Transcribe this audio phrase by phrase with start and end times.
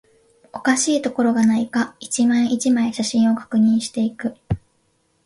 [0.51, 4.33] おかしいところがないか、一枚、一枚、写真を確認していく